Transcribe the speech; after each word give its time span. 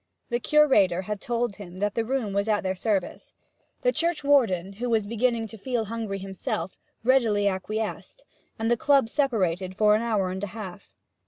The 0.29 0.39
curator 0.39 1.03
had 1.03 1.21
told 1.21 1.57
him 1.57 1.77
that 1.77 1.93
the 1.93 2.03
room 2.03 2.33
was 2.33 2.47
at 2.47 2.61
their 2.63 2.73
service. 2.73 3.35
The 3.83 3.91
churchwarden, 3.91 4.77
who 4.79 4.89
was 4.89 5.05
beginning 5.05 5.45
to 5.49 5.59
feel 5.59 5.85
hungry 5.85 6.17
himself, 6.17 6.75
readily 7.03 7.47
acquiesced, 7.47 8.25
and 8.57 8.71
the 8.71 8.77
Club 8.77 9.09
separated 9.09 9.77
for 9.77 9.93
an 9.93 10.01
hour 10.01 10.31
and 10.31 10.43
a 10.43 10.47
half. 10.57 10.91